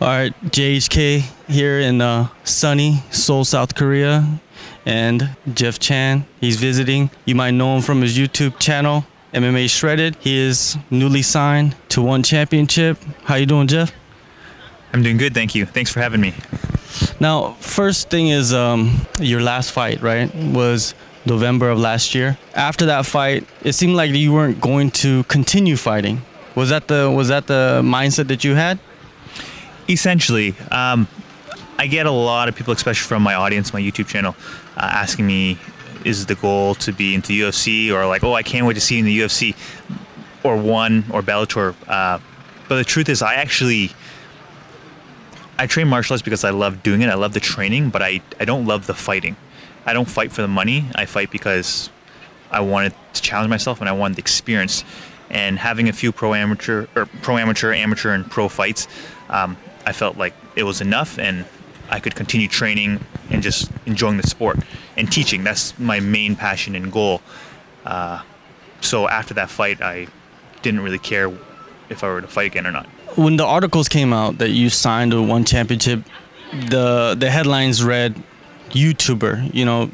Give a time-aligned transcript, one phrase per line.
[0.00, 4.40] All right, JHK here in uh, sunny Seoul, South Korea,
[4.86, 6.24] and Jeff Chan.
[6.40, 7.10] He's visiting.
[7.26, 9.04] You might know him from his YouTube channel,
[9.34, 10.16] MMA Shredded.
[10.18, 12.96] He is newly signed to one championship.
[13.24, 13.92] How you doing, Jeff?
[14.94, 15.66] I'm doing good, thank you.
[15.66, 16.32] Thanks for having me.
[17.20, 20.34] Now, first thing is um, your last fight, right?
[20.34, 20.94] Was
[21.26, 22.38] November of last year.
[22.54, 26.22] After that fight, it seemed like you weren't going to continue fighting.
[26.54, 28.78] Was that the was that the mindset that you had?
[29.88, 31.08] Essentially, um,
[31.78, 34.36] I get a lot of people, especially from my audience, my YouTube channel,
[34.76, 35.58] uh, asking me,
[36.04, 38.96] "Is the goal to be into UFC?" or like, "Oh, I can't wait to see
[38.96, 39.54] you in the UFC,"
[40.42, 41.74] or one or Bellator.
[41.88, 42.18] Uh,
[42.68, 43.92] but the truth is, I actually
[45.60, 47.10] I train martial arts because I love doing it.
[47.10, 49.36] I love the training, but I, I don't love the fighting.
[49.84, 50.86] I don't fight for the money.
[50.94, 51.90] I fight because
[52.50, 54.84] I wanted to challenge myself and I wanted the experience.
[55.28, 58.88] And having a few pro amateur or pro amateur, amateur, and pro fights,
[59.28, 61.44] um, I felt like it was enough, and
[61.88, 64.58] I could continue training and just enjoying the sport
[64.96, 65.44] and teaching.
[65.44, 67.22] That's my main passion and goal.
[67.84, 68.22] Uh,
[68.80, 70.08] so after that fight, I
[70.62, 71.32] didn't really care
[71.88, 72.86] if I were to fight again or not
[73.16, 76.02] when the articles came out that you signed a one championship,
[76.52, 78.22] the the headlines read
[78.70, 79.54] YouTuber.
[79.54, 79.90] You know,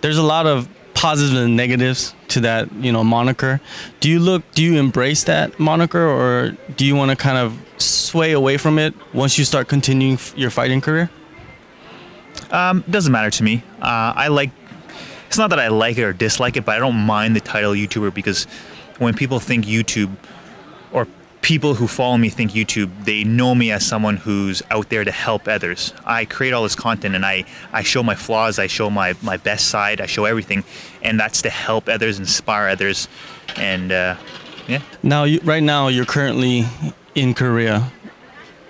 [0.00, 3.60] there's a lot of positives and negatives to that you know moniker.
[4.00, 4.42] Do you look?
[4.52, 8.78] Do you embrace that moniker, or do you want to kind of sway away from
[8.78, 11.10] it once you start continuing your fighting career?
[12.50, 13.62] Um, doesn't matter to me.
[13.80, 14.50] Uh, I like.
[15.26, 17.72] It's not that I like it or dislike it, but I don't mind the title
[17.72, 18.44] YouTuber because
[18.98, 20.10] when people think YouTube
[20.90, 21.06] or
[21.42, 25.10] people who follow me think YouTube, they know me as someone who's out there to
[25.10, 25.92] help others.
[26.04, 29.36] I create all this content and I, I show my flaws, I show my, my
[29.36, 30.64] best side, I show everything,
[31.02, 33.08] and that's to help others, inspire others,
[33.56, 34.16] and uh,
[34.68, 34.82] yeah.
[35.02, 36.66] Now, you, right now, you're currently
[37.14, 37.90] in Korea.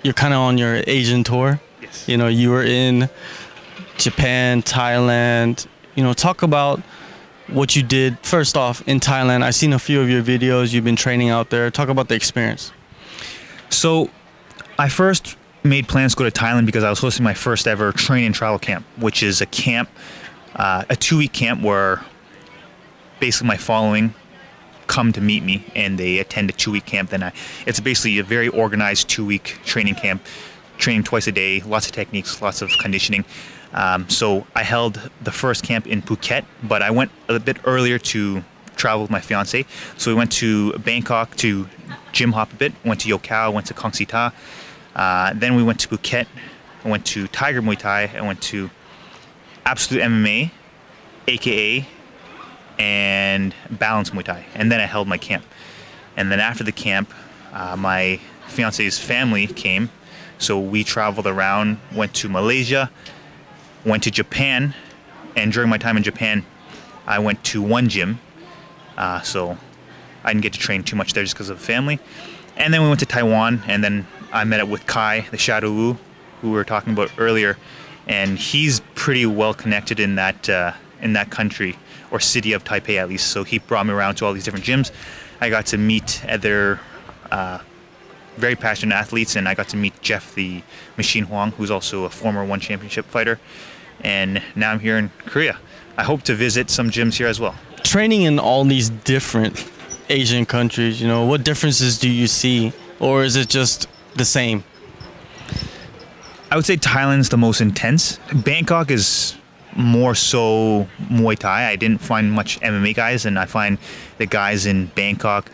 [0.01, 1.59] You're kind of on your Asian tour.
[1.81, 2.07] Yes.
[2.07, 3.09] You know, you were in
[3.97, 5.67] Japan, Thailand.
[5.95, 6.81] You know, talk about
[7.51, 9.43] what you did first off in Thailand.
[9.43, 10.73] I've seen a few of your videos.
[10.73, 11.69] You've been training out there.
[11.71, 12.71] Talk about the experience.
[13.69, 14.09] So,
[14.77, 17.91] I first made plans to go to Thailand because I was hosting my first ever
[17.91, 19.89] training travel camp, which is a camp,
[20.55, 22.03] uh, a two week camp where
[23.19, 24.13] basically my following
[24.87, 27.09] come to meet me and they attend a two week camp.
[27.09, 27.33] Then I,
[27.65, 30.25] it's basically a very organized two week training camp,
[30.77, 33.25] training twice a day, lots of techniques, lots of conditioning.
[33.73, 37.99] Um, so I held the first camp in Phuket, but I went a bit earlier
[37.99, 38.43] to
[38.75, 39.65] travel with my fiance.
[39.97, 41.67] So we went to Bangkok to
[42.11, 44.33] gym hop a bit, went to Yokkao, went to Kong Sita.
[44.95, 46.25] Uh, then we went to Phuket,
[46.83, 48.69] I went to Tiger Muay Thai, I went to
[49.65, 50.51] Absolute MMA,
[51.27, 51.87] AKA,
[52.79, 54.45] and Balance Muay Thai.
[54.55, 55.45] And then I held my camp.
[56.17, 57.13] And then after the camp,
[57.53, 59.89] uh, my fiance's family came.
[60.37, 62.89] So we traveled around, went to Malaysia,
[63.85, 64.73] went to Japan,
[65.35, 66.45] and during my time in Japan,
[67.07, 68.19] I went to one gym.
[68.97, 69.57] Uh, so
[70.23, 71.99] I didn't get to train too much there just because of family.
[72.57, 75.71] And then we went to Taiwan, and then I met up with Kai, the Shadow
[75.71, 75.97] Wu,
[76.41, 77.57] who we were talking about earlier,
[78.07, 81.77] and he's pretty well connected in that uh, in that country
[82.11, 83.27] or city of Taipei at least.
[83.27, 84.91] So he brought me around to all these different gyms.
[85.39, 86.79] I got to meet other
[87.31, 87.59] uh,
[88.39, 90.63] very passionate athletes, and I got to meet Jeff the
[90.97, 93.39] Machine Huang, who's also a former One Championship fighter.
[94.01, 95.57] And now I'm here in Korea.
[95.97, 97.55] I hope to visit some gyms here as well.
[97.83, 99.69] Training in all these different
[100.09, 104.63] Asian countries, you know, what differences do you see, or is it just the same?
[106.51, 108.19] I would say Thailand's the most intense.
[108.33, 109.35] Bangkok is
[109.75, 111.69] more so Muay Thai.
[111.69, 113.77] I didn't find much MMA guys, and I find
[114.17, 115.51] the guys in Bangkok,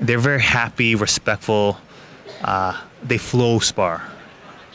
[0.00, 1.78] they're very happy, respectful.
[2.42, 4.02] Uh, they flow spar,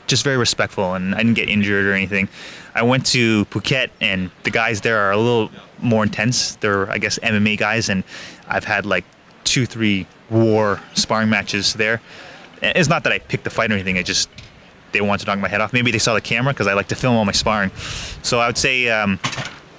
[0.07, 2.29] just very respectful, and I didn't get injured or anything.
[2.73, 6.55] I went to Phuket, and the guys there are a little more intense.
[6.57, 8.03] They're, I guess, MMA guys, and
[8.47, 9.05] I've had like
[9.43, 12.02] two, three war sparring matches there.
[12.61, 13.97] It's not that I picked the fight or anything.
[13.97, 14.29] I just
[14.91, 15.73] they wanted to knock my head off.
[15.73, 17.72] Maybe they saw the camera because I like to film all my sparring.
[18.23, 19.20] So I would say um,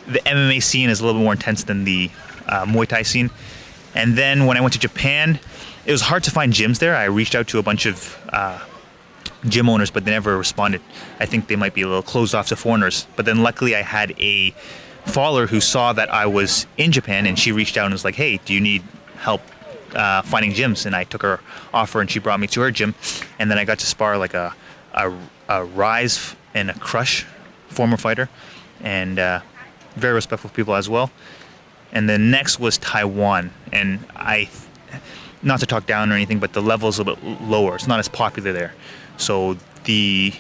[0.07, 2.11] the MMA scene is a little bit more intense than the
[2.47, 3.31] uh, Muay Thai scene.
[3.95, 5.41] And then when I went to Japan,
[5.89, 6.95] it was hard to find gyms there.
[6.95, 8.63] I reached out to a bunch of uh,
[9.49, 10.83] gym owners, but they never responded.
[11.19, 13.07] I think they might be a little closed off to foreigners.
[13.17, 14.51] But then luckily, I had a
[15.07, 18.17] follower who saw that I was in Japan, and she reached out and was like,
[18.17, 18.83] "Hey, do you need
[19.17, 19.41] help
[19.95, 21.41] uh, finding gyms?" And I took her
[21.73, 22.95] offer, and she brought me to her gym,
[23.39, 24.55] and then I got to spar like a
[24.93, 25.11] a,
[25.49, 27.25] a rise and a Krush
[27.69, 28.29] former fighter,
[28.83, 29.41] and uh,
[29.97, 31.11] very respectful people as well.
[31.93, 34.51] And then next was Taiwan, and I,
[35.43, 37.77] not to talk down or anything, but the level is a little bit lower.
[37.77, 38.75] It's not as popular there.
[39.17, 40.33] So the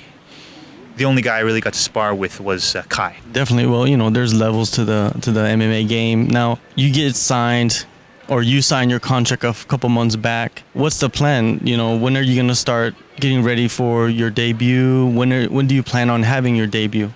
[0.96, 3.16] the only guy I really got to spar with was uh, Kai.
[3.32, 3.70] Definitely.
[3.70, 6.26] Well, you know, there's levels to the to the MMA game.
[6.26, 7.86] Now, you get signed
[8.28, 10.62] or you sign your contract a couple months back.
[10.74, 11.60] What's the plan?
[11.64, 15.06] You know, when are you going to start getting ready for your debut?
[15.06, 17.10] When are, when do you plan on having your debut?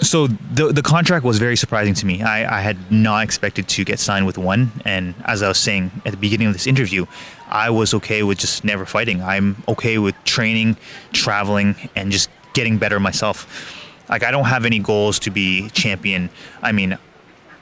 [0.00, 2.22] So the the contract was very surprising to me.
[2.22, 5.90] I, I had not expected to get signed with one, and as I was saying
[6.04, 7.06] at the beginning of this interview,
[7.48, 9.22] I was okay with just never fighting.
[9.22, 10.76] I'm okay with training,
[11.12, 13.46] traveling, and just getting better myself.
[14.08, 16.30] Like I don't have any goals to be champion.
[16.62, 16.98] I mean,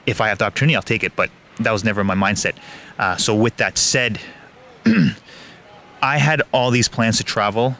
[0.05, 1.29] if I have the opportunity, I'll take it, but
[1.59, 2.55] that was never my mindset.
[2.97, 4.19] Uh, so with that said,
[6.01, 7.75] I had all these plans to travel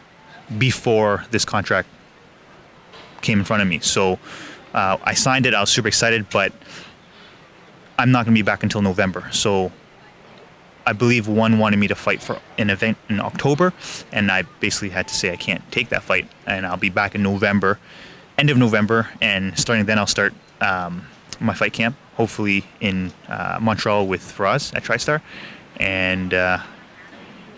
[0.58, 1.88] before this contract
[3.22, 3.80] came in front of me.
[3.80, 4.20] So
[4.74, 5.54] uh, I signed it.
[5.54, 6.54] I was super excited, but
[7.98, 9.28] I'm not going to be back until November.
[9.32, 9.72] So
[10.86, 13.74] I believe one wanted me to fight for an event in October,
[14.12, 17.16] and I basically had to say I can't take that fight, and I'll be back
[17.16, 17.80] in November,
[18.38, 21.06] end of November, and starting then I'll start um,
[21.40, 25.22] my fight camp, hopefully in uh, Montreal with Firas at TriStar,
[25.78, 26.34] and.
[26.34, 26.60] Uh,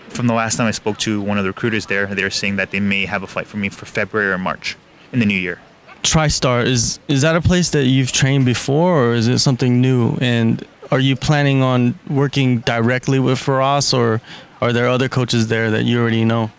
[0.10, 2.56] from the last time I spoke to one of the recruiters there, they were saying
[2.56, 4.76] that they may have a fight for me for February or March
[5.12, 5.60] in the new year.
[6.04, 10.18] TriStar is is that a place that you've trained before, or is it something new?
[10.22, 14.22] And are you planning on working directly with Firas, or
[14.62, 16.52] are there other coaches there that you already know?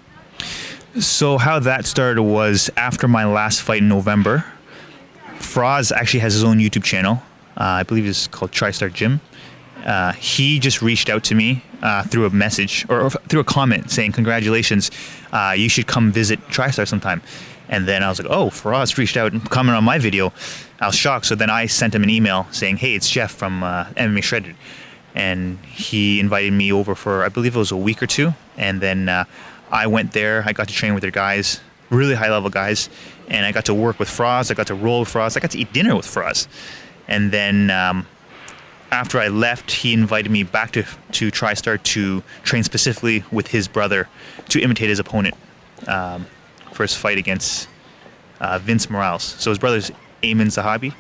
[0.99, 4.45] So how that started was after my last fight in November.
[5.39, 7.23] Firas actually has his own YouTube channel.
[7.57, 9.21] Uh, I believe it's called TriStar Gym.
[9.85, 13.45] Uh, he just reached out to me uh, through a message or, or through a
[13.45, 14.91] comment saying, "Congratulations,
[15.33, 17.23] uh, you should come visit TriStar sometime."
[17.71, 20.33] And then I was like, "Oh, Firas reached out and commented on my video."
[20.81, 21.27] I was shocked.
[21.27, 24.57] So then I sent him an email saying, "Hey, it's Jeff from uh, MMA Shredded,"
[25.15, 28.35] and he invited me over for I believe it was a week or two.
[28.59, 29.25] And then uh,
[29.71, 30.43] I went there.
[30.45, 32.91] I got to train with their guys, really high level guys,
[33.29, 34.51] and I got to work with Firas.
[34.51, 35.37] I got to roll with Firas.
[35.37, 36.49] I got to eat dinner with Firas.
[37.07, 38.07] And then um,
[38.91, 40.83] after I left, he invited me back to
[41.13, 44.09] to TriStar to train specifically with his brother
[44.49, 45.37] to imitate his opponent
[45.87, 46.27] um,
[46.73, 47.69] for his fight against
[48.41, 49.23] uh, Vince Morales.
[49.23, 49.91] So his brother's
[50.23, 50.95] Ayman Zahabi.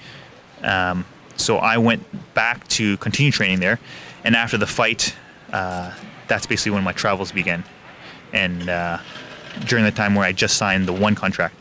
[0.62, 1.04] Um,
[1.36, 3.78] so I went back to continue training there,
[4.24, 5.14] and after the fight,
[5.52, 5.92] uh,
[6.28, 7.64] that's basically when my travels began,
[8.32, 8.98] and uh,
[9.66, 11.54] during the time where I just signed the one contract,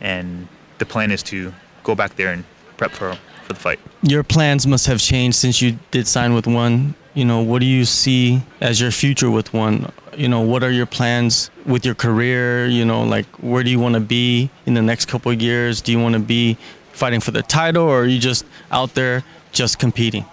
[0.00, 0.48] and
[0.78, 2.44] the plan is to go back there and
[2.76, 3.16] prep for
[3.52, 3.80] for the fight.
[4.02, 6.94] Your plans must have changed since you did sign with one.
[7.14, 9.92] You know, what do you see as your future with one?
[10.16, 12.66] You know, what are your plans with your career?
[12.66, 15.80] You know, like where do you want to be in the next couple of years?
[15.82, 16.56] Do you want to be
[16.92, 20.24] fighting for the title, or are you just out there just competing?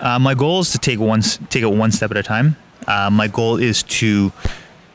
[0.00, 2.56] Uh, my goal is to take one take it one step at a time.
[2.86, 4.32] Uh, my goal is to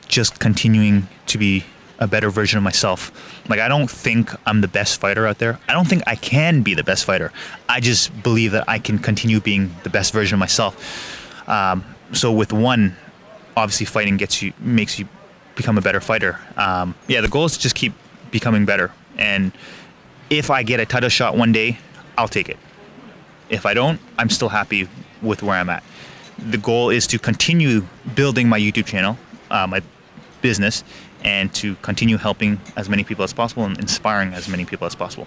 [0.08, 1.64] just continuing to be
[1.98, 3.10] a better version of myself.
[3.48, 5.58] Like I don't think I'm the best fighter out there.
[5.68, 7.32] I don't think I can be the best fighter.
[7.68, 11.48] I just believe that I can continue being the best version of myself.
[11.48, 12.96] Um, so with one,
[13.56, 15.08] obviously fighting gets you makes you
[15.54, 16.38] become a better fighter.
[16.56, 17.94] Um, yeah, the goal is to just keep
[18.30, 18.92] becoming better.
[19.16, 19.52] And
[20.28, 21.78] if I get a title shot one day,
[22.18, 22.58] I'll take it.
[23.48, 24.88] If I don't, I'm still happy
[25.22, 25.82] with where I'm at.
[26.38, 29.16] The goal is to continue building my YouTube channel,
[29.50, 29.82] uh, my
[30.42, 30.84] business,
[31.24, 34.94] and to continue helping as many people as possible and inspiring as many people as
[34.94, 35.26] possible.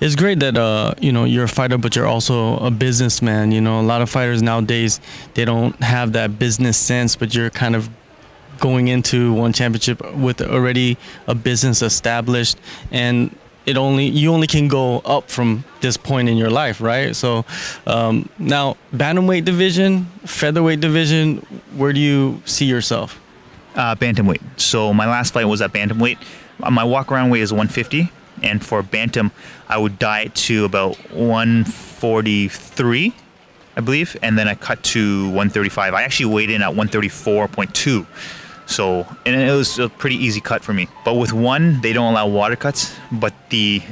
[0.00, 3.52] It's great that uh, you know you're a fighter, but you're also a businessman.
[3.52, 5.00] You know, a lot of fighters nowadays
[5.34, 7.88] they don't have that business sense, but you're kind of
[8.58, 12.58] going into one championship with already a business established,
[12.90, 13.34] and
[13.66, 17.14] it only you only can go up from this point in your life, right?
[17.14, 17.44] So
[17.86, 21.38] um, now bantamweight division, featherweight division,
[21.76, 23.20] where do you see yourself?
[23.80, 24.42] Uh, bantamweight.
[24.60, 26.18] So my last fight was at bantamweight.
[26.62, 29.32] Uh, My walk around weight is 150, and for bantam,
[29.70, 33.14] I would diet to about 143,
[33.76, 35.94] I believe, and then I cut to 135.
[35.94, 38.06] I actually weighed in at 134.2.
[38.66, 40.86] So, and it was a pretty easy cut for me.
[41.02, 43.82] But with one, they don't allow water cuts, but the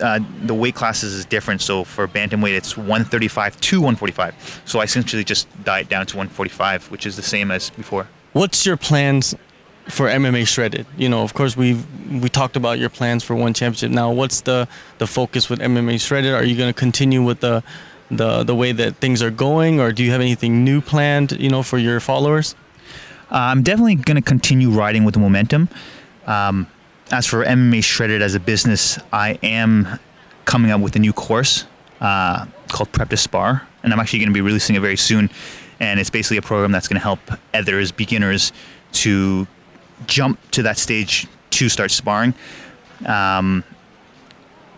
[0.00, 1.62] uh, the weight classes is different.
[1.62, 4.62] So for bantamweight, it's 135 to 145.
[4.66, 8.06] So I essentially just diet down to 145, which is the same as before.
[8.36, 9.34] What's your plans
[9.88, 10.84] for MMA Shredded?
[10.98, 11.82] You know, of course we've
[12.22, 13.90] we talked about your plans for one championship.
[13.90, 16.34] Now, what's the the focus with MMA Shredded?
[16.34, 17.64] Are you going to continue with the
[18.10, 21.32] the the way that things are going, or do you have anything new planned?
[21.40, 22.54] You know, for your followers?
[23.32, 25.70] Uh, I'm definitely going to continue riding with the momentum.
[26.26, 26.66] Um,
[27.10, 29.98] as for MMA Shredded as a business, I am
[30.44, 31.64] coming up with a new course
[32.02, 35.30] uh, called Prep to Spar, and I'm actually going to be releasing it very soon.
[35.80, 37.20] And it's basically a program that's going to help
[37.52, 38.52] others, beginners,
[38.92, 39.46] to
[40.06, 42.34] jump to that stage to start sparring.
[43.04, 43.64] Um,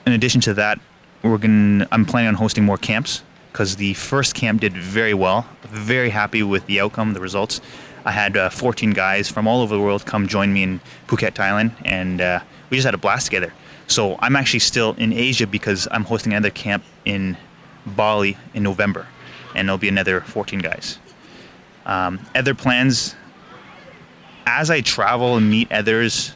[0.06, 0.80] in addition to that,
[1.22, 5.46] we're going I'm planning on hosting more camps because the first camp did very well.
[5.62, 7.60] Very happy with the outcome, the results.
[8.04, 11.32] I had uh, 14 guys from all over the world come join me in Phuket,
[11.32, 12.40] Thailand, and uh,
[12.70, 13.52] we just had a blast together.
[13.86, 17.36] So I'm actually still in Asia because I'm hosting another camp in
[17.84, 19.06] Bali in November,
[19.54, 20.98] and there'll be another 14 guys.
[21.86, 23.14] Um, other plans
[24.46, 26.34] as I travel and meet others,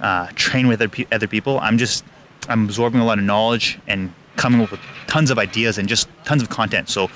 [0.00, 2.04] uh, train with other, pe- other people, I'm just
[2.48, 6.08] I'm absorbing a lot of knowledge and coming up with tons of ideas and just
[6.24, 6.88] tons of content.
[6.88, 7.10] So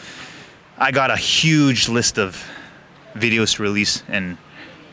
[0.79, 2.43] I got a huge list of
[3.15, 4.39] videos to release, and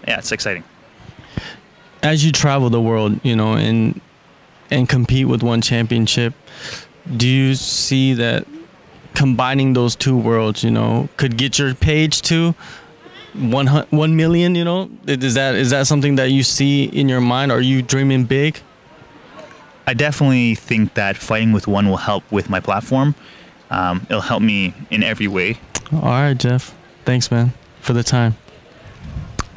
[0.08, 0.64] yeah, it's exciting.
[2.02, 4.02] As you travel the world, you know, and
[4.72, 6.34] and compete with one championship,
[7.16, 8.48] do you see that
[9.16, 12.54] combining those two worlds, you know, could get your page to
[13.34, 14.56] one one million?
[14.56, 17.52] You know, is that is that something that you see in your mind?
[17.52, 18.60] Are you dreaming big?
[19.88, 23.16] I definitely think that fighting with one will help with my platform.
[23.70, 25.60] Um, it'll help me in every way.
[25.92, 26.74] All right, Jeff.
[27.04, 28.36] Thanks, man, for the time.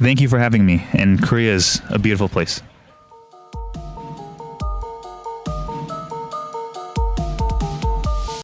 [0.01, 0.87] Thank you for having me.
[0.93, 2.63] And Korea is a beautiful place.